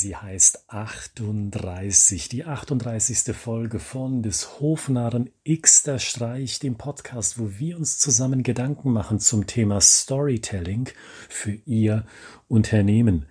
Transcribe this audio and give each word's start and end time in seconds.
Sie 0.00 0.14
heißt 0.14 0.66
38, 0.68 2.28
die 2.28 2.44
38. 2.44 3.34
Folge 3.34 3.80
von 3.80 4.22
des 4.22 4.60
Hofnarren 4.60 5.30
Xter 5.44 5.98
Streich, 5.98 6.60
dem 6.60 6.76
Podcast, 6.76 7.40
wo 7.40 7.58
wir 7.58 7.76
uns 7.76 7.98
zusammen 7.98 8.44
Gedanken 8.44 8.92
machen 8.92 9.18
zum 9.18 9.48
Thema 9.48 9.80
Storytelling 9.80 10.88
für 11.28 11.58
Ihr 11.66 12.06
Unternehmen. 12.46 13.26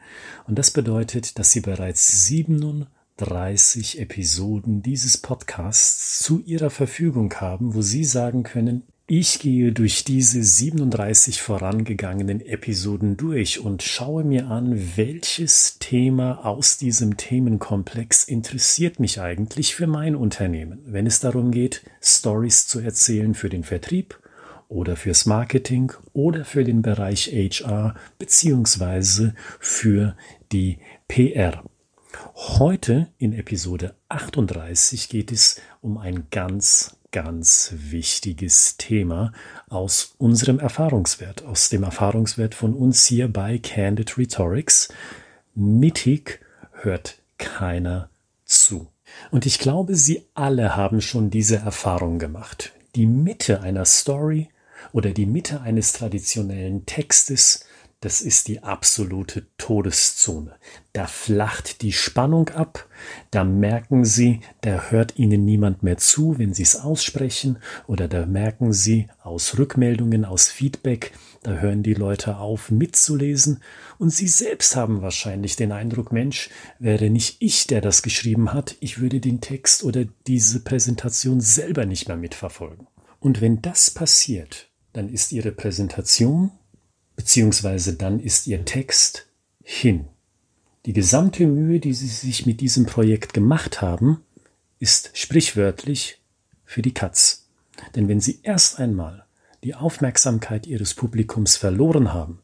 Und 0.46 0.60
das 0.60 0.72
bedeutet, 0.72 1.40
dass 1.40 1.52
Sie 1.52 1.62
bereits 1.62 2.26
37 2.28 4.02
Episoden 4.02 4.82
dieses 4.82 5.18
Podcasts 5.18 6.20
zu 6.20 6.42
Ihrer 6.42 6.70
Verfügung 6.70 7.34
haben, 7.36 7.76
wo 7.76 7.82
Sie 7.82 8.04
sagen 8.04 8.44
können, 8.44 8.84
ich 9.10 9.40
gehe 9.40 9.72
durch 9.72 10.04
diese 10.04 10.44
37 10.44 11.42
vorangegangenen 11.42 12.42
Episoden 12.42 13.16
durch 13.16 13.62
und 13.62 13.82
schaue 13.82 14.26
mir 14.26 14.48
an, 14.48 14.98
welches 14.98 15.80
Thema 15.80 16.46
aus 16.46 16.78
diesem 16.78 17.16
Themenkomplex 17.16 18.26
interessiert 18.26 19.00
mich 19.00 19.22
eigentlich 19.22 19.76
für 19.76 19.88
mein 19.88 20.18
Unternehmen, 20.18 20.82
wenn 20.86 21.08
es 21.08 21.22
darum 21.22 21.52
geht, 21.52 21.84
Stories 22.02 22.68
zu 22.68 22.82
erzählen 22.82 23.34
für 23.34 23.48
den 23.48 23.64
Vertrieb 23.64 24.20
oder 24.68 24.98
fürs 24.98 25.26
Marketing 25.26 25.94
oder 26.12 26.44
für 26.44 26.66
den 26.66 26.82
Bereich 26.82 27.28
HR 27.28 27.96
beziehungsweise 28.20 29.36
für 29.62 30.18
die 30.52 30.80
PR. 31.08 31.64
Heute 32.36 33.08
in 33.20 33.32
Episode 33.32 33.96
38 34.10 35.08
geht 35.08 35.32
es 35.32 35.62
um 35.80 35.98
ein 35.98 36.28
ganz 36.30 36.98
ganz 37.24 37.74
wichtiges 37.76 38.78
Thema 38.78 39.32
aus 39.70 40.14
unserem 40.20 40.60
Erfahrungswert, 40.60 41.44
aus 41.46 41.70
dem 41.70 41.82
Erfahrungswert 41.82 42.54
von 42.54 42.76
uns 42.76 43.08
hier 43.08 43.28
bei 43.28 43.58
Candid 43.58 44.20
Rhetorics. 44.20 44.90
Mittig 45.56 46.42
hört 46.74 47.18
keiner 47.40 48.12
zu. 48.46 48.86
Und 49.32 49.48
ich 49.48 49.58
glaube, 49.58 49.96
Sie 49.96 50.28
alle 50.36 50.76
haben 50.76 51.02
schon 51.02 51.32
diese 51.32 51.56
Erfahrung 51.56 52.20
gemacht. 52.20 52.74
Die 52.94 53.08
Mitte 53.08 53.62
einer 53.62 53.86
Story 53.86 54.50
oder 54.92 55.10
die 55.10 55.26
Mitte 55.26 55.62
eines 55.62 55.94
traditionellen 55.94 56.86
Textes 56.86 57.66
das 58.02 58.22
ist 58.22 58.48
die 58.48 58.62
absolute 58.62 59.48
Todeszone. 59.58 60.56
Da 60.94 61.08
flacht 61.08 61.82
die 61.82 61.94
Spannung 61.94 62.50
ab, 62.50 62.88
da 63.32 63.44
merken 63.44 64.06
Sie, 64.06 64.42
da 64.62 64.92
hört 64.92 65.18
Ihnen 65.18 65.46
niemand 65.46 65.82
mehr 65.82 65.98
zu, 65.98 66.38
wenn 66.38 66.54
Sie 66.54 66.62
es 66.62 66.76
aussprechen, 66.76 67.58
oder 67.88 68.08
da 68.08 68.28
merken 68.28 68.72
Sie 68.72 69.08
aus 69.24 69.58
Rückmeldungen, 69.58 70.26
aus 70.26 70.48
Feedback, 70.48 71.12
da 71.42 71.54
hören 71.54 71.82
die 71.82 71.96
Leute 71.96 72.38
auf 72.38 72.70
mitzulesen, 72.70 73.62
und 73.98 74.12
Sie 74.12 74.28
selbst 74.28 74.76
haben 74.76 75.02
wahrscheinlich 75.02 75.56
den 75.56 75.72
Eindruck, 75.72 76.12
Mensch, 76.12 76.52
wäre 76.78 77.10
nicht 77.10 77.38
ich, 77.40 77.66
der 77.66 77.82
das 77.82 78.04
geschrieben 78.04 78.54
hat, 78.54 78.76
ich 78.80 79.00
würde 79.00 79.20
den 79.20 79.42
Text 79.42 79.84
oder 79.84 80.06
diese 80.28 80.60
Präsentation 80.60 81.42
selber 81.42 81.88
nicht 81.88 82.08
mehr 82.08 82.18
mitverfolgen. 82.18 82.86
Und 83.20 83.42
wenn 83.42 83.64
das 83.64 83.90
passiert, 83.90 84.70
dann 84.94 85.10
ist 85.10 85.32
Ihre 85.32 85.52
Präsentation 85.52 86.52
beziehungsweise 87.18 87.96
dann 87.96 88.22
ist 88.22 88.48
Ihr 88.48 88.64
Text 88.64 89.28
hin. 89.62 90.06
Die 90.86 90.94
gesamte 90.94 91.46
Mühe, 91.46 91.82
die 91.82 91.94
Sie 91.94 92.08
sich 92.08 92.46
mit 92.46 92.62
diesem 92.62 92.86
Projekt 92.86 93.34
gemacht 93.34 93.82
haben, 93.82 94.22
ist 94.80 95.12
sprichwörtlich 95.14 96.22
für 96.64 96.82
die 96.82 96.94
Katz. 96.94 97.48
Denn 97.96 98.08
wenn 98.08 98.22
Sie 98.22 98.40
erst 98.44 98.80
einmal 98.80 99.26
die 99.66 99.76
Aufmerksamkeit 99.76 100.66
Ihres 100.66 100.94
Publikums 100.94 101.58
verloren 101.58 102.14
haben, 102.14 102.40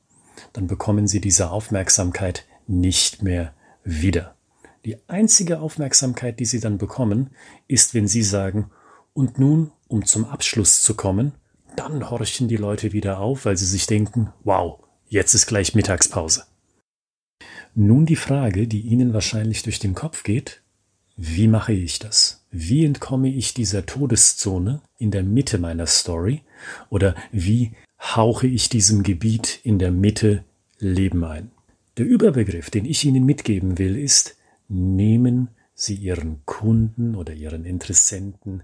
dann 0.52 0.68
bekommen 0.68 1.08
Sie 1.08 1.22
diese 1.22 1.52
Aufmerksamkeit 1.52 2.46
nicht 2.68 3.22
mehr 3.22 3.54
wieder. 3.86 4.36
Die 4.84 4.98
einzige 5.08 5.62
Aufmerksamkeit, 5.62 6.40
die 6.40 6.46
Sie 6.46 6.60
dann 6.60 6.78
bekommen, 6.78 7.30
ist, 7.68 7.94
wenn 7.94 8.08
Sie 8.08 8.24
sagen, 8.24 8.72
und 9.14 9.40
nun, 9.40 9.72
um 9.88 10.06
zum 10.06 10.26
Abschluss 10.26 10.82
zu 10.82 10.96
kommen, 10.96 11.34
dann 11.76 12.10
horchen 12.10 12.48
die 12.48 12.58
Leute 12.58 12.94
wieder 12.94 13.20
auf, 13.20 13.46
weil 13.46 13.58
sie 13.58 13.66
sich 13.66 13.88
denken, 13.88 14.32
wow, 14.44 14.80
jetzt 15.08 15.34
ist 15.34 15.48
gleich 15.48 15.76
Mittagspause. 15.76 16.44
Nun 17.76 18.06
die 18.06 18.16
Frage, 18.16 18.68
die 18.68 18.82
Ihnen 18.82 19.14
wahrscheinlich 19.14 19.64
durch 19.64 19.80
den 19.80 19.96
Kopf 19.96 20.24
geht, 20.24 20.62
wie 21.16 21.48
mache 21.48 21.74
ich 21.74 22.00
das? 22.00 22.46
Wie 22.52 22.86
entkomme 22.86 23.30
ich 23.30 23.54
dieser 23.54 23.86
Todeszone 23.86 24.82
in 24.98 25.12
der 25.12 25.24
Mitte 25.24 25.58
meiner 25.58 25.86
Story? 25.86 26.42
Oder 26.90 27.16
wie 27.32 27.74
hauche 28.00 28.48
ich 28.48 28.70
diesem 28.70 29.04
Gebiet 29.04 29.60
in 29.64 29.80
der 29.80 29.92
Mitte 29.92 30.44
Leben 30.80 31.24
ein? 31.24 31.52
Der 31.98 32.06
Überbegriff, 32.06 32.72
den 32.72 32.86
ich 32.86 33.06
Ihnen 33.06 33.26
mitgeben 33.26 33.78
will, 33.78 33.98
ist, 33.98 34.38
nehmen 34.68 35.50
Sie 35.76 35.96
Ihren 35.96 36.44
Kunden 36.46 37.16
oder 37.16 37.34
Ihren 37.34 37.66
Interessenten 37.66 38.64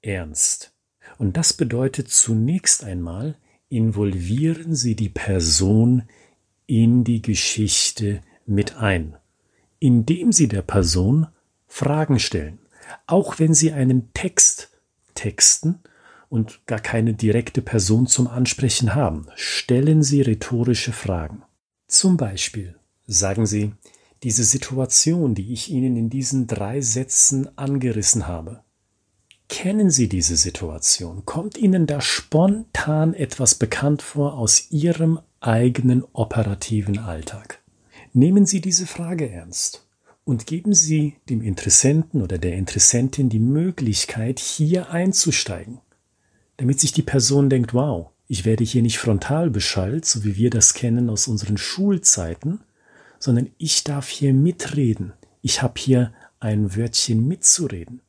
ernst. 0.00 0.72
Und 1.18 1.36
das 1.36 1.52
bedeutet 1.52 2.08
zunächst 2.08 2.84
einmal, 2.84 3.36
involvieren 3.68 4.74
Sie 4.74 4.96
die 4.96 5.08
Person 5.08 6.04
in 6.66 7.04
die 7.04 7.22
Geschichte 7.22 8.20
mit 8.46 8.76
ein, 8.76 9.16
indem 9.78 10.32
Sie 10.32 10.48
der 10.48 10.62
Person 10.62 11.26
Fragen 11.66 12.18
stellen. 12.18 12.58
Auch 13.06 13.38
wenn 13.38 13.54
Sie 13.54 13.72
einen 13.72 14.12
Text 14.12 14.70
texten 15.14 15.80
und 16.28 16.66
gar 16.66 16.80
keine 16.80 17.14
direkte 17.14 17.62
Person 17.62 18.06
zum 18.06 18.26
Ansprechen 18.26 18.94
haben, 18.94 19.26
stellen 19.34 20.02
Sie 20.02 20.22
rhetorische 20.22 20.92
Fragen. 20.92 21.42
Zum 21.86 22.16
Beispiel 22.16 22.76
sagen 23.06 23.46
Sie, 23.46 23.72
diese 24.22 24.44
Situation, 24.44 25.34
die 25.34 25.52
ich 25.52 25.70
Ihnen 25.70 25.96
in 25.96 26.10
diesen 26.10 26.46
drei 26.46 26.80
Sätzen 26.80 27.56
angerissen 27.56 28.26
habe, 28.26 28.62
Kennen 29.50 29.90
Sie 29.90 30.08
diese 30.08 30.36
Situation? 30.36 31.24
Kommt 31.26 31.58
Ihnen 31.58 31.88
da 31.88 32.00
spontan 32.00 33.14
etwas 33.14 33.56
bekannt 33.56 34.00
vor 34.00 34.34
aus 34.38 34.70
Ihrem 34.70 35.18
eigenen 35.40 36.04
operativen 36.12 36.98
Alltag? 36.98 37.60
Nehmen 38.12 38.46
Sie 38.46 38.60
diese 38.60 38.86
Frage 38.86 39.28
ernst 39.28 39.84
und 40.24 40.46
geben 40.46 40.72
Sie 40.72 41.16
dem 41.28 41.42
Interessenten 41.42 42.22
oder 42.22 42.38
der 42.38 42.54
Interessentin 42.54 43.28
die 43.28 43.40
Möglichkeit, 43.40 44.38
hier 44.38 44.90
einzusteigen, 44.90 45.80
damit 46.56 46.78
sich 46.78 46.92
die 46.92 47.02
Person 47.02 47.50
denkt, 47.50 47.74
wow, 47.74 48.10
ich 48.28 48.44
werde 48.44 48.62
hier 48.62 48.82
nicht 48.82 48.98
frontal 48.98 49.50
beschallt, 49.50 50.06
so 50.06 50.22
wie 50.22 50.36
wir 50.36 50.50
das 50.50 50.74
kennen 50.74 51.10
aus 51.10 51.26
unseren 51.26 51.58
Schulzeiten, 51.58 52.60
sondern 53.18 53.50
ich 53.58 53.82
darf 53.82 54.08
hier 54.08 54.32
mitreden. 54.32 55.12
Ich 55.42 55.60
habe 55.60 55.74
hier 55.76 56.14
ein 56.38 56.76
Wörtchen 56.76 57.26
mitzureden. 57.26 58.00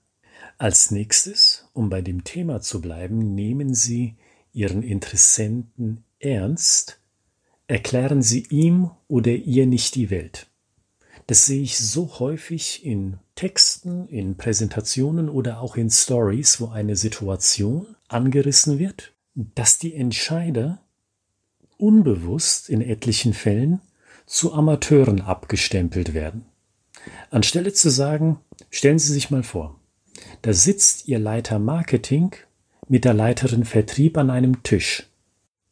Als 0.62 0.92
nächstes, 0.92 1.66
um 1.74 1.90
bei 1.90 2.04
dem 2.04 2.24
Thema 2.24 2.62
zu 2.62 2.82
bleiben, 2.82 3.34
nehmen 3.34 3.74
Sie 3.74 4.16
Ihren 4.54 4.84
Interessenten 4.84 6.04
ernst, 6.20 7.00
erklären 7.66 8.22
Sie 8.22 8.46
ihm 8.52 8.92
oder 9.08 9.32
ihr 9.32 9.66
nicht 9.66 9.96
die 9.96 10.12
Welt. 10.12 10.52
Das 11.26 11.48
sehe 11.48 11.64
ich 11.64 11.80
so 11.80 12.20
häufig 12.20 12.86
in 12.86 13.18
Texten, 13.34 14.08
in 14.08 14.38
Präsentationen 14.38 15.30
oder 15.30 15.62
auch 15.62 15.78
in 15.78 15.90
Stories, 15.90 16.62
wo 16.62 16.68
eine 16.68 16.96
Situation 16.96 17.96
angerissen 18.08 18.78
wird, 18.78 19.14
dass 19.34 19.80
die 19.80 19.96
Entscheider 19.96 20.84
unbewusst 21.80 22.70
in 22.70 22.82
etlichen 22.82 23.34
Fällen 23.34 23.82
zu 24.28 24.54
Amateuren 24.54 25.22
abgestempelt 25.22 26.14
werden. 26.14 26.46
Anstelle 27.32 27.74
zu 27.74 27.90
sagen, 27.90 28.40
stellen 28.70 29.00
Sie 29.00 29.12
sich 29.12 29.32
mal 29.32 29.42
vor, 29.42 29.81
da 30.42 30.54
sitzt 30.54 31.08
Ihr 31.08 31.20
Leiter 31.20 31.60
Marketing 31.60 32.36
mit 32.88 33.06
der 33.06 33.14
Leiterin 33.14 33.66
Vertrieb 33.66 34.18
an 34.18 34.30
einem 34.30 34.64
Tisch. 34.64 35.08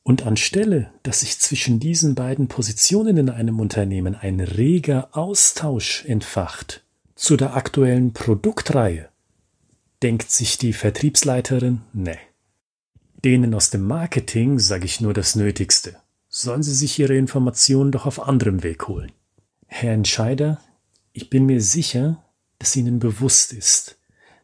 Und 0.03 0.25
anstelle, 0.25 0.91
dass 1.03 1.19
sich 1.19 1.39
zwischen 1.39 1.79
diesen 1.79 2.15
beiden 2.15 2.47
Positionen 2.47 3.17
in 3.17 3.29
einem 3.29 3.59
Unternehmen 3.59 4.15
ein 4.15 4.39
reger 4.39 5.09
Austausch 5.11 6.05
entfacht 6.05 6.83
zu 7.15 7.35
der 7.35 7.55
aktuellen 7.55 8.13
Produktreihe, 8.13 9.09
denkt 10.01 10.31
sich 10.31 10.57
die 10.57 10.73
Vertriebsleiterin, 10.73 11.81
ne. 11.93 12.17
Denen 13.23 13.53
aus 13.53 13.69
dem 13.69 13.85
Marketing 13.85 14.57
sage 14.57 14.85
ich 14.85 15.01
nur 15.01 15.13
das 15.13 15.35
Nötigste. 15.35 15.97
Sollen 16.29 16.63
sie 16.63 16.73
sich 16.73 16.97
ihre 16.97 17.17
Informationen 17.17 17.91
doch 17.91 18.05
auf 18.05 18.25
anderem 18.25 18.63
Weg 18.63 18.87
holen. 18.87 19.11
Herr 19.67 19.93
Entscheider, 19.93 20.61
ich 21.11 21.29
bin 21.29 21.45
mir 21.45 21.61
sicher, 21.61 22.23
dass 22.59 22.75
Ihnen 22.75 22.99
bewusst 22.99 23.51
ist, 23.51 23.98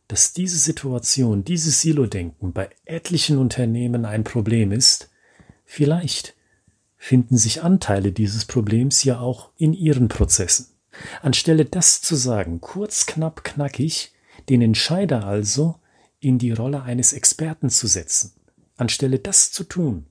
dass 0.08 0.34
diese 0.34 0.58
Situation, 0.58 1.44
dieses 1.44 1.82
Silo-Denken 1.82 2.54
bei 2.54 2.70
etlichen 2.86 3.38
Unternehmen 3.38 4.06
ein 4.06 4.24
Problem 4.24 4.72
ist, 4.72 5.10
vielleicht 5.66 6.36
finden 6.98 7.38
sich 7.38 7.64
Anteile 7.64 8.12
dieses 8.12 8.46
Problems 8.46 9.04
ja 9.04 9.20
auch 9.20 9.52
in 9.58 9.74
ihren 9.74 10.08
Prozessen. 10.08 10.68
Anstelle 11.22 11.66
das 11.66 12.02
zu 12.02 12.16
sagen, 12.16 12.62
kurz, 12.62 13.06
knapp, 13.06 13.44
knackig, 13.44 14.14
den 14.50 14.62
Entscheider 14.62 15.26
also 15.26 15.76
in 16.20 16.38
die 16.38 16.52
Rolle 16.52 16.84
eines 16.84 17.14
Experten 17.14 17.70
zu 17.70 17.88
setzen, 17.88 18.32
anstelle 18.78 19.20
das 19.20 19.52
zu 19.52 19.64
tun, 19.64 20.06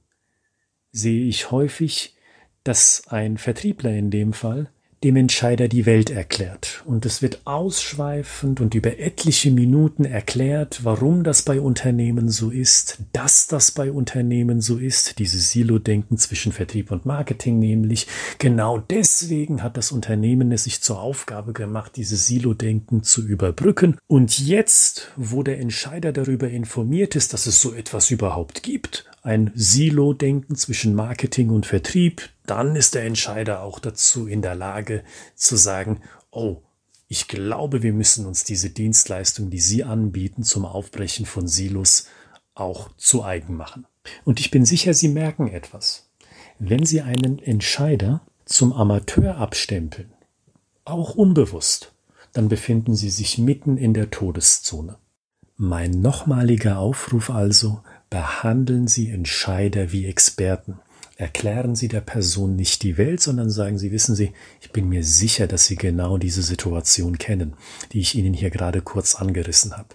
sehe 0.93 1.25
ich 1.25 1.51
häufig, 1.51 2.17
dass 2.63 3.09
ein 3.09 3.39
Vertriebler 3.39 3.93
in 3.93 4.11
dem 4.11 4.33
Fall 4.33 4.71
dem 5.05 5.17
Entscheider 5.17 5.69
die 5.69 5.85
Welt 5.85 6.09
erklärt. 6.09 6.83
Und 6.87 7.05
es 7.05 7.21
wird 7.21 7.43
ausschweifend 7.45 8.63
und 8.63 8.75
über 8.75 8.99
etliche 8.99 9.51
Minuten 9.51 10.07
erklärt, 10.07 10.81
warum 10.83 11.25
das 11.25 11.43
bei 11.43 11.61
Unternehmen 11.61 12.31
so 12.31 12.51
ist, 12.51 12.99
dass 13.13 13.47
das 13.47 13.71
bei 13.71 13.93
Unternehmen 13.93 14.63
so 14.63 14.79
ist, 14.79 15.19
dieses 15.19 15.51
Silo-Denken 15.51 16.17
zwischen 16.17 16.53
Vertrieb 16.53 16.91
und 16.91 17.05
Marketing 17.05 17.59
nämlich. 17.59 18.07
Genau 18.39 18.79
deswegen 18.79 19.63
hat 19.63 19.77
das 19.77 19.93
Unternehmen 19.93 20.51
es 20.53 20.65
sich 20.65 20.81
zur 20.81 21.01
Aufgabe 21.01 21.53
gemacht, 21.53 21.93
dieses 21.97 22.27
Silo-Denken 22.27 23.03
zu 23.03 23.27
überbrücken. 23.27 23.99
Und 24.07 24.39
jetzt, 24.39 25.13
wo 25.17 25.43
der 25.43 25.61
Entscheider 25.61 26.13
darüber 26.13 26.49
informiert 26.49 27.15
ist, 27.15 27.35
dass 27.35 27.45
es 27.45 27.61
so 27.61 27.75
etwas 27.75 28.11
überhaupt 28.11 28.63
gibt, 28.63 29.05
ein 29.25 29.51
Silo-Denken 29.55 30.55
zwischen 30.55 30.95
Marketing 30.95 31.49
und 31.49 31.65
Vertrieb, 31.65 32.29
dann 32.47 32.77
ist 32.77 32.95
der 32.95 33.05
Entscheider 33.05 33.63
auch 33.63 33.79
dazu 33.79 34.29
in 34.29 34.43
der 34.43 34.55
Lage 34.55 35.03
zu 35.35 35.57
sagen, 35.57 36.03
oh, 36.31 36.61
ich 37.09 37.27
glaube, 37.27 37.83
wir 37.83 37.95
müssen 37.95 38.27
uns 38.27 38.45
diese 38.45 38.69
Dienstleistung, 38.69 39.49
die 39.49 39.61
Sie 39.61 39.83
anbieten, 39.83 40.43
zum 40.43 40.67
Aufbrechen 40.67 41.25
von 41.25 41.49
Silos 41.49 42.07
auch 42.55 42.91
zu 42.99 43.25
eigen 43.25 43.57
machen. 43.57 43.87
Und 44.25 44.41
ich 44.41 44.51
bin 44.51 44.67
sicher, 44.67 44.93
Sie 44.93 45.09
merken 45.09 45.49
etwas. 45.49 46.11
Wenn 46.59 46.85
Sie 46.85 47.01
einen 47.01 47.39
Entscheider 47.39 48.21
zum 48.45 48.75
Amateur 48.75 49.39
abstempeln, 49.39 50.13
auch 50.85 51.15
unbewusst, 51.15 51.95
dann 52.35 52.49
befinden 52.49 52.95
Sie 52.95 53.11
sich 53.11 53.39
mitten 53.39 53.79
in 53.79 53.95
der 53.95 54.11
Todeszone. 54.11 54.99
Mein 55.57 55.93
nochmaliger 56.03 56.79
Aufruf 56.79 57.31
also, 57.31 57.81
behandeln 58.11 58.87
Sie 58.89 59.11
Entscheider 59.11 59.93
wie 59.93 60.07
Experten 60.07 60.81
erklären 61.17 61.77
Sie 61.77 61.89
der 61.89 62.01
Person 62.01 62.57
nicht 62.57 62.83
die 62.83 62.99
Welt, 62.99 63.21
sondern 63.21 63.51
sagen 63.51 63.79
Sie, 63.79 63.93
wissen 63.93 64.15
Sie, 64.15 64.33
ich 64.61 64.73
bin 64.73 64.89
mir 64.89 65.05
sicher, 65.05 65.47
dass 65.47 65.67
Sie 65.67 65.77
genau 65.77 66.19
diese 66.19 66.43
Situation 66.43 67.19
kennen, 67.19 67.55
die 67.93 68.01
ich 68.01 68.15
Ihnen 68.15 68.35
hier 68.35 68.51
gerade 68.51 68.83
kurz 68.83 69.15
angerissen 69.15 69.77
habe. 69.77 69.89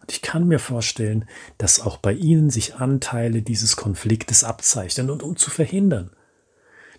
Und 0.00 0.12
ich 0.12 0.22
kann 0.22 0.46
mir 0.46 0.58
vorstellen, 0.58 1.24
dass 1.58 1.80
auch 1.80 1.96
bei 1.96 2.12
Ihnen 2.12 2.50
sich 2.50 2.76
Anteile 2.76 3.42
dieses 3.42 3.76
Konfliktes 3.76 4.44
abzeichnen. 4.44 5.10
Und 5.10 5.22
um 5.22 5.36
zu 5.36 5.50
verhindern, 5.50 6.10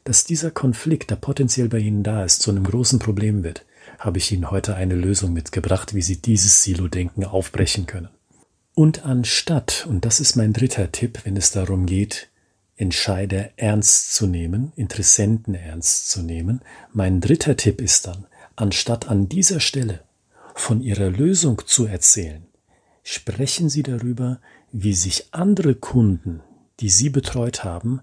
dass 0.04 0.24
dieser 0.24 0.52
Konflikt, 0.52 1.12
der 1.12 1.16
potenziell 1.18 1.70
bei 1.70 1.80
Ihnen 1.80 2.04
da 2.04 2.24
ist, 2.24 2.42
zu 2.42 2.50
einem 2.52 2.64
großen 2.64 3.00
Problem 3.00 3.44
wird, 3.44 3.66
habe 4.00 4.18
ich 4.18 4.32
Ihnen 4.32 4.52
heute 4.52 4.76
eine 4.76 4.96
Lösung 4.96 5.34
mitgebracht, 5.34 5.94
wie 5.94 6.02
Sie 6.02 6.22
dieses 6.22 6.64
Silo-Denken 6.64 7.24
aufbrechen 7.24 7.86
können. 7.86 8.10
Und 8.78 9.06
anstatt, 9.06 9.88
und 9.90 10.06
das 10.06 10.20
ist 10.20 10.36
mein 10.36 10.54
dritter 10.54 10.92
Tipp, 10.92 11.22
wenn 11.24 11.36
es 11.36 11.50
darum 11.50 11.88
geht, 11.88 12.30
Entscheider 12.76 13.50
ernst 13.58 14.14
zu 14.14 14.28
nehmen, 14.28 14.72
Interessenten 14.76 15.56
ernst 15.56 16.12
zu 16.12 16.22
nehmen. 16.22 16.62
Mein 16.94 17.20
dritter 17.20 17.58
Tipp 17.58 17.82
ist 17.82 18.06
dann, 18.06 18.28
anstatt 18.56 19.10
an 19.10 19.28
dieser 19.28 19.62
Stelle 19.62 20.04
von 20.54 20.84
Ihrer 20.84 21.10
Lösung 21.10 21.64
zu 21.66 21.88
erzählen, 21.88 22.46
sprechen 23.02 23.68
Sie 23.68 23.82
darüber, 23.82 24.40
wie 24.72 24.94
sich 24.94 25.30
andere 25.32 25.74
Kunden, 25.74 26.42
die 26.80 26.92
Sie 26.92 27.10
betreut 27.10 27.64
haben, 27.64 28.02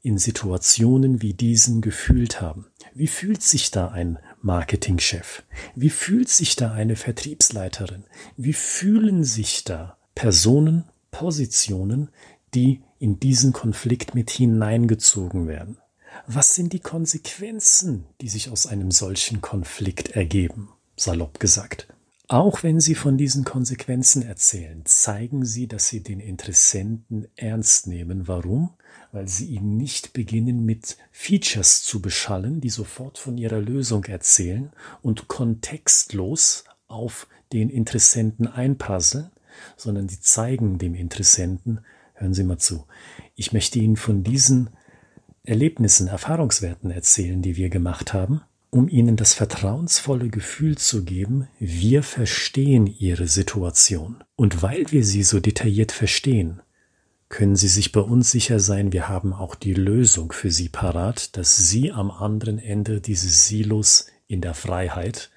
in 0.00 0.16
Situationen 0.16 1.20
wie 1.20 1.34
diesen 1.34 1.82
gefühlt 1.82 2.40
haben. 2.40 2.64
Wie 2.94 3.08
fühlt 3.08 3.42
sich 3.42 3.70
da 3.70 3.88
ein 3.88 4.18
Marketingchef? 4.40 5.42
Wie 5.74 5.90
fühlt 5.90 6.30
sich 6.30 6.56
da 6.56 6.72
eine 6.72 6.96
Vertriebsleiterin? 6.96 8.04
Wie 8.38 8.54
fühlen 8.54 9.22
sich 9.22 9.64
da 9.64 9.98
Personen, 10.14 10.84
Positionen, 11.10 12.10
die 12.54 12.82
in 12.98 13.20
diesen 13.20 13.52
Konflikt 13.52 14.14
mit 14.14 14.30
hineingezogen 14.30 15.48
werden. 15.48 15.78
Was 16.26 16.54
sind 16.54 16.72
die 16.72 16.80
Konsequenzen, 16.80 18.04
die 18.20 18.28
sich 18.28 18.50
aus 18.50 18.66
einem 18.66 18.90
solchen 18.90 19.40
Konflikt 19.40 20.10
ergeben? 20.10 20.70
Salopp 20.96 21.40
gesagt. 21.40 21.88
Auch 22.28 22.62
wenn 22.62 22.80
Sie 22.80 22.94
von 22.94 23.18
diesen 23.18 23.44
Konsequenzen 23.44 24.22
erzählen, 24.22 24.82
zeigen 24.86 25.44
Sie, 25.44 25.66
dass 25.66 25.88
Sie 25.88 26.02
den 26.02 26.20
Interessenten 26.20 27.28
ernst 27.36 27.86
nehmen. 27.86 28.26
Warum? 28.26 28.70
Weil 29.12 29.28
Sie 29.28 29.46
ihn 29.46 29.76
nicht 29.76 30.14
beginnen 30.14 30.64
mit 30.64 30.96
Features 31.12 31.82
zu 31.82 32.00
beschallen, 32.00 32.62
die 32.62 32.70
sofort 32.70 33.18
von 33.18 33.36
ihrer 33.36 33.60
Lösung 33.60 34.04
erzählen 34.04 34.72
und 35.02 35.28
kontextlos 35.28 36.64
auf 36.88 37.26
den 37.52 37.68
Interessenten 37.68 38.46
einpasseln, 38.46 39.30
sondern 39.76 40.08
Sie 40.08 40.20
zeigen 40.20 40.78
dem 40.78 40.94
Interessenten, 40.94 41.80
Hören 42.14 42.32
Sie 42.32 42.44
mal 42.44 42.58
zu. 42.58 42.86
Ich 43.34 43.52
möchte 43.52 43.80
Ihnen 43.80 43.96
von 43.96 44.22
diesen 44.22 44.70
Erlebnissen, 45.42 46.06
Erfahrungswerten 46.06 46.90
erzählen, 46.90 47.42
die 47.42 47.56
wir 47.56 47.70
gemacht 47.70 48.12
haben, 48.12 48.42
um 48.70 48.88
Ihnen 48.88 49.16
das 49.16 49.34
vertrauensvolle 49.34 50.28
Gefühl 50.28 50.78
zu 50.78 51.04
geben, 51.04 51.48
wir 51.58 52.04
verstehen 52.04 52.86
Ihre 52.86 53.26
Situation. 53.26 54.22
Und 54.36 54.62
weil 54.62 54.90
wir 54.90 55.04
sie 55.04 55.24
so 55.24 55.40
detailliert 55.40 55.90
verstehen, 55.90 56.62
können 57.28 57.56
Sie 57.56 57.68
sich 57.68 57.90
bei 57.90 58.00
uns 58.00 58.30
sicher 58.30 58.60
sein, 58.60 58.92
wir 58.92 59.08
haben 59.08 59.32
auch 59.32 59.56
die 59.56 59.74
Lösung 59.74 60.30
für 60.30 60.52
Sie 60.52 60.68
parat, 60.68 61.36
dass 61.36 61.56
Sie 61.56 61.90
am 61.90 62.12
anderen 62.12 62.60
Ende 62.60 63.00
dieses 63.00 63.48
Silos 63.48 64.06
in 64.28 64.40
der 64.40 64.54
Freiheit, 64.54 65.30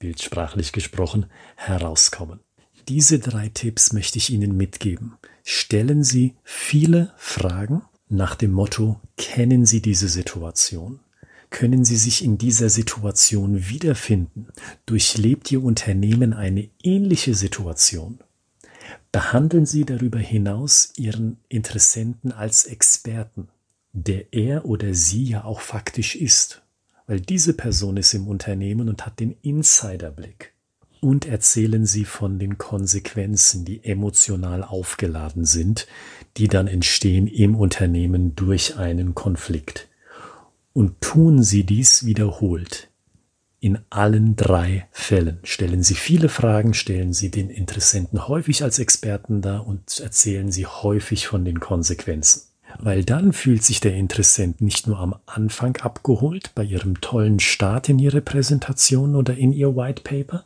bildsprachlich 0.00 0.72
gesprochen, 0.72 1.26
herauskommen. 1.54 2.40
Diese 2.88 3.18
drei 3.18 3.48
Tipps 3.48 3.92
möchte 3.92 4.18
ich 4.18 4.30
Ihnen 4.30 4.56
mitgeben. 4.56 5.14
Stellen 5.42 6.04
Sie 6.04 6.34
viele 6.44 7.12
Fragen 7.16 7.82
nach 8.08 8.34
dem 8.34 8.52
Motto, 8.52 9.00
kennen 9.16 9.64
Sie 9.64 9.80
diese 9.80 10.08
Situation? 10.08 11.00
Können 11.48 11.84
Sie 11.84 11.96
sich 11.96 12.24
in 12.24 12.36
dieser 12.36 12.68
Situation 12.68 13.68
wiederfinden? 13.68 14.48
Durchlebt 14.86 15.50
Ihr 15.50 15.62
Unternehmen 15.62 16.34
eine 16.34 16.68
ähnliche 16.82 17.34
Situation? 17.34 18.18
Behandeln 19.12 19.64
Sie 19.64 19.84
darüber 19.84 20.18
hinaus 20.18 20.92
Ihren 20.96 21.38
Interessenten 21.48 22.32
als 22.32 22.66
Experten, 22.66 23.48
der 23.92 24.32
er 24.32 24.66
oder 24.66 24.92
sie 24.92 25.24
ja 25.24 25.44
auch 25.44 25.60
faktisch 25.60 26.16
ist, 26.16 26.62
weil 27.06 27.20
diese 27.20 27.54
Person 27.54 27.96
ist 27.96 28.12
im 28.12 28.26
Unternehmen 28.26 28.88
und 28.88 29.06
hat 29.06 29.20
den 29.20 29.36
Insiderblick 29.42 30.53
und 31.04 31.26
erzählen 31.26 31.84
sie 31.84 32.06
von 32.06 32.38
den 32.38 32.56
Konsequenzen, 32.56 33.66
die 33.66 33.84
emotional 33.84 34.64
aufgeladen 34.64 35.44
sind, 35.44 35.86
die 36.38 36.48
dann 36.48 36.66
entstehen 36.66 37.26
im 37.26 37.56
Unternehmen 37.56 38.34
durch 38.36 38.78
einen 38.78 39.14
Konflikt. 39.14 39.86
Und 40.72 41.02
tun 41.02 41.42
sie 41.42 41.64
dies 41.64 42.06
wiederholt. 42.06 42.88
In 43.60 43.80
allen 43.90 44.34
drei 44.34 44.88
Fällen 44.92 45.40
stellen 45.42 45.82
Sie 45.82 45.94
viele 45.94 46.30
Fragen, 46.30 46.72
stellen 46.72 47.12
Sie 47.12 47.30
den 47.30 47.50
Interessenten 47.50 48.26
häufig 48.26 48.62
als 48.62 48.78
Experten 48.78 49.42
dar 49.42 49.66
und 49.66 50.00
erzählen 50.00 50.50
Sie 50.50 50.64
häufig 50.64 51.26
von 51.26 51.44
den 51.44 51.60
Konsequenzen. 51.60 52.44
Weil 52.78 53.04
dann 53.04 53.34
fühlt 53.34 53.62
sich 53.62 53.80
der 53.80 53.94
Interessent 53.94 54.62
nicht 54.62 54.86
nur 54.86 54.98
am 54.98 55.16
Anfang 55.26 55.76
abgeholt 55.76 56.52
bei 56.54 56.64
Ihrem 56.64 57.02
tollen 57.02 57.40
Start 57.40 57.90
in 57.90 57.98
Ihre 57.98 58.22
Präsentation 58.22 59.16
oder 59.16 59.36
in 59.36 59.52
Ihr 59.52 59.76
White 59.76 60.02
Paper, 60.02 60.44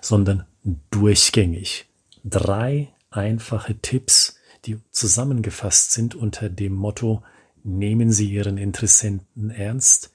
sondern 0.00 0.44
durchgängig. 0.90 1.86
Drei 2.24 2.92
einfache 3.10 3.76
Tipps, 3.76 4.36
die 4.64 4.78
zusammengefasst 4.90 5.92
sind 5.92 6.14
unter 6.14 6.48
dem 6.48 6.74
Motto, 6.74 7.22
nehmen 7.62 8.10
Sie 8.12 8.30
Ihren 8.30 8.58
Interessenten 8.58 9.50
ernst. 9.50 10.12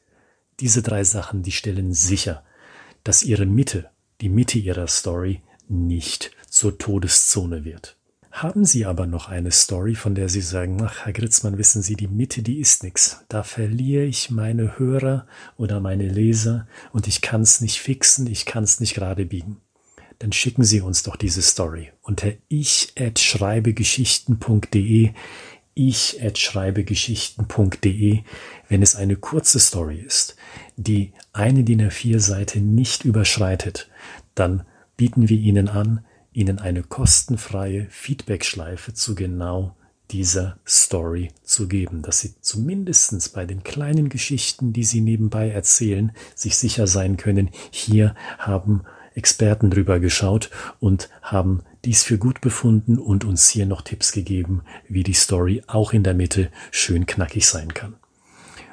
Diese 0.60 0.82
drei 0.82 1.04
Sachen, 1.04 1.44
die 1.44 1.52
stellen 1.52 1.94
sicher, 1.94 2.44
dass 3.04 3.24
Ihre 3.24 3.46
Mitte, 3.46 3.90
die 4.22 4.30
Mitte 4.30 4.60
Ihrer 4.60 4.88
Story, 4.88 5.42
nicht 5.68 6.32
zur 6.50 6.78
Todeszone 6.78 7.64
wird. 7.64 7.96
Haben 8.42 8.64
Sie 8.64 8.86
aber 8.86 9.06
noch 9.06 9.28
eine 9.28 9.52
Story, 9.52 9.96
von 9.96 10.16
der 10.16 10.30
Sie 10.30 10.40
sagen, 10.40 10.82
ach, 10.82 11.04
Herr 11.04 11.12
Gritzmann, 11.12 11.58
wissen 11.58 11.82
Sie, 11.82 11.98
die 11.98 12.08
Mitte, 12.08 12.42
die 12.42 12.62
ist 12.62 12.84
nix. 12.84 13.26
Da 13.28 13.44
verliere 13.44 14.06
ich 14.06 14.32
meine 14.32 14.80
Hörer 14.80 15.28
oder 15.58 15.82
meine 15.82 16.08
Leser 16.08 16.66
und 16.94 17.10
ich 17.10 17.20
kann 17.20 17.42
es 17.42 17.60
nicht 17.60 17.82
fixen, 17.82 18.28
ich 18.28 18.46
kann 18.46 18.64
es 18.64 18.80
nicht 18.80 18.94
gerade 18.94 19.26
biegen. 19.26 19.58
Dann 20.20 20.32
schicken 20.32 20.64
Sie 20.64 20.80
uns 20.80 21.04
doch 21.04 21.18
diese 21.18 21.42
Story 21.42 21.92
unter 22.02 22.32
ich@schreibegeschichten.de 22.48 25.10
ich@schreibegeschichten.de, 25.74 28.20
wenn 28.70 28.82
es 28.82 28.96
eine 28.96 29.18
kurze 29.18 29.60
Story 29.60 30.00
ist, 30.00 30.38
die 30.78 31.12
eine 31.34 31.66
DIN 31.66 31.82
A4 31.82 32.20
Seite 32.20 32.62
nicht 32.62 33.04
überschreitet, 33.04 33.90
dann 34.34 34.64
bieten 34.96 35.28
wir 35.28 35.38
Ihnen 35.38 35.68
an, 35.68 36.06
Ihnen 36.40 36.58
eine 36.58 36.84
kostenfreie 36.84 37.88
Feedbackschleife 37.90 38.94
zu 38.94 39.14
genau 39.14 39.76
dieser 40.10 40.58
Story 40.66 41.32
zu 41.44 41.68
geben, 41.68 42.02
dass 42.02 42.22
Sie 42.22 42.34
zumindestens 42.40 43.28
bei 43.28 43.46
den 43.46 43.62
kleinen 43.62 44.08
Geschichten, 44.08 44.72
die 44.72 44.86
Sie 44.86 45.02
nebenbei 45.02 45.50
erzählen, 45.50 46.14
sich 46.36 46.58
sicher 46.58 46.88
sein 46.88 47.18
können, 47.18 47.50
hier 47.72 48.16
haben 48.38 48.84
Experten 49.16 49.70
drüber 49.70 50.00
geschaut 50.00 50.50
und 50.80 51.10
haben 51.22 51.64
dies 51.84 52.04
für 52.04 52.18
gut 52.18 52.40
befunden 52.40 52.98
und 53.00 53.26
uns 53.26 53.50
hier 53.50 53.66
noch 53.66 53.82
Tipps 53.82 54.14
gegeben, 54.14 54.62
wie 54.88 55.04
die 55.04 55.14
Story 55.14 55.62
auch 55.68 55.92
in 55.92 56.04
der 56.04 56.14
Mitte 56.14 56.50
schön 56.72 57.06
knackig 57.06 57.48
sein 57.48 57.74
kann. 57.74 57.96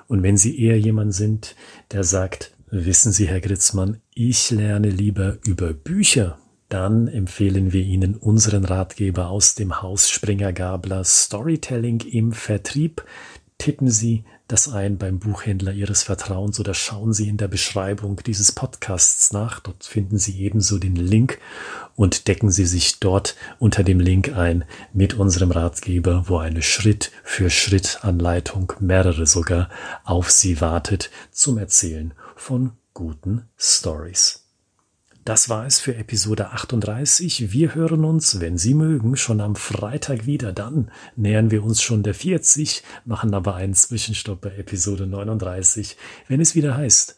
Und 0.06 0.22
wenn 0.22 0.36
Sie 0.36 0.56
eher 0.56 0.78
jemand 0.78 1.14
sind, 1.14 1.56
der 1.90 2.04
sagt, 2.04 2.52
Wissen 2.70 3.12
Sie, 3.12 3.26
Herr 3.28 3.40
Gritzmann, 3.40 4.00
ich 4.14 4.50
lerne 4.50 4.90
lieber 4.90 5.38
über 5.44 5.72
Bücher. 5.72 6.38
Dann 6.68 7.06
empfehlen 7.06 7.72
wir 7.72 7.82
Ihnen 7.82 8.16
unseren 8.16 8.64
Ratgeber 8.64 9.28
aus 9.28 9.54
dem 9.54 9.82
Haus 9.82 10.10
Springer 10.10 10.52
Gabler 10.52 11.04
Storytelling 11.04 12.00
im 12.00 12.32
Vertrieb. 12.32 13.04
Tippen 13.58 13.88
Sie 13.88 14.24
das 14.48 14.68
ein 14.68 14.98
beim 14.98 15.18
Buchhändler 15.18 15.72
Ihres 15.72 16.02
Vertrauens 16.02 16.60
oder 16.60 16.74
schauen 16.74 17.12
Sie 17.12 17.28
in 17.28 17.36
der 17.36 17.48
Beschreibung 17.48 18.20
dieses 18.24 18.52
Podcasts 18.52 19.32
nach. 19.32 19.60
Dort 19.60 19.84
finden 19.84 20.18
Sie 20.18 20.40
ebenso 20.40 20.78
den 20.78 20.96
Link 20.96 21.38
und 21.94 22.28
decken 22.28 22.50
Sie 22.50 22.66
sich 22.66 23.00
dort 23.00 23.36
unter 23.58 23.82
dem 23.82 23.98
Link 23.98 24.36
ein 24.36 24.64
mit 24.92 25.14
unserem 25.14 25.50
Ratgeber, 25.52 26.24
wo 26.28 26.38
eine 26.38 26.62
Schritt 26.62 27.10
für 27.24 27.50
Schritt 27.50 28.00
Anleitung, 28.02 28.72
mehrere 28.80 29.26
sogar, 29.26 29.68
auf 30.04 30.30
Sie 30.30 30.60
wartet 30.60 31.10
zum 31.30 31.58
Erzählen 31.58 32.12
von 32.36 32.72
guten 32.92 33.48
Stories. 33.56 34.45
Das 35.26 35.48
war 35.48 35.66
es 35.66 35.80
für 35.80 35.96
Episode 35.96 36.50
38. 36.50 37.50
Wir 37.52 37.74
hören 37.74 38.04
uns, 38.04 38.38
wenn 38.40 38.56
Sie 38.58 38.74
mögen, 38.74 39.16
schon 39.16 39.40
am 39.40 39.56
Freitag 39.56 40.24
wieder. 40.24 40.52
Dann 40.52 40.92
nähern 41.16 41.50
wir 41.50 41.64
uns 41.64 41.82
schon 41.82 42.04
der 42.04 42.14
40, 42.14 42.84
machen 43.04 43.34
aber 43.34 43.56
einen 43.56 43.74
Zwischenstopp 43.74 44.42
bei 44.42 44.56
Episode 44.56 45.08
39, 45.08 45.96
wenn 46.28 46.40
es 46.40 46.54
wieder 46.54 46.76
heißt, 46.76 47.16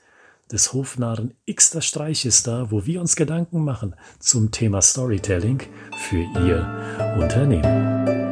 des 0.50 0.72
Hofnarren 0.72 1.34
X 1.44 1.68
der 1.68 1.82
Streich 1.82 2.24
ist 2.24 2.46
da, 2.46 2.70
wo 2.70 2.86
wir 2.86 3.02
uns 3.02 3.14
Gedanken 3.14 3.62
machen 3.62 3.94
zum 4.20 4.52
Thema 4.52 4.80
Storytelling 4.80 5.64
für 6.08 6.24
Ihr 6.46 7.14
Unternehmen. 7.20 8.27